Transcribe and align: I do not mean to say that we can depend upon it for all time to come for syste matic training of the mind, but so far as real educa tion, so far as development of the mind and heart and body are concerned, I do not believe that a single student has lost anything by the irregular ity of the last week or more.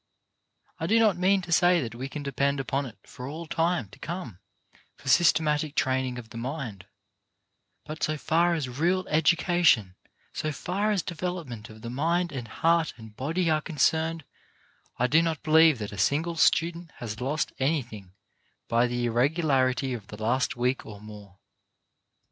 I 0.79 0.87
do 0.87 0.97
not 0.97 1.15
mean 1.15 1.43
to 1.43 1.51
say 1.51 1.79
that 1.79 1.93
we 1.93 2.09
can 2.09 2.23
depend 2.23 2.59
upon 2.59 2.87
it 2.87 2.97
for 3.03 3.27
all 3.27 3.45
time 3.45 3.87
to 3.89 3.99
come 3.99 4.39
for 4.95 5.07
syste 5.09 5.39
matic 5.41 5.75
training 5.75 6.17
of 6.17 6.31
the 6.31 6.39
mind, 6.39 6.87
but 7.85 8.01
so 8.01 8.17
far 8.17 8.55
as 8.55 8.67
real 8.67 9.03
educa 9.03 9.63
tion, 9.63 9.93
so 10.33 10.51
far 10.51 10.89
as 10.89 11.03
development 11.03 11.69
of 11.69 11.83
the 11.83 11.89
mind 11.91 12.31
and 12.31 12.47
heart 12.47 12.95
and 12.97 13.15
body 13.15 13.47
are 13.51 13.61
concerned, 13.61 14.23
I 14.97 15.05
do 15.05 15.21
not 15.21 15.43
believe 15.43 15.77
that 15.77 15.91
a 15.91 15.99
single 15.99 16.35
student 16.35 16.89
has 16.95 17.21
lost 17.21 17.53
anything 17.59 18.15
by 18.67 18.87
the 18.87 19.05
irregular 19.05 19.69
ity 19.69 19.93
of 19.93 20.07
the 20.07 20.17
last 20.19 20.55
week 20.55 20.83
or 20.83 20.99
more. 20.99 21.37